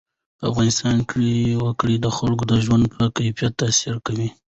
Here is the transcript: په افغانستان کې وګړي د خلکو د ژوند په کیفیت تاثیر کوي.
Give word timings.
په 0.37 0.43
افغانستان 0.51 0.97
کې 1.09 1.25
وګړي 1.63 1.95
د 1.99 2.07
خلکو 2.17 2.43
د 2.51 2.53
ژوند 2.65 2.83
په 2.93 3.03
کیفیت 3.17 3.53
تاثیر 3.61 3.95
کوي. 4.05 4.29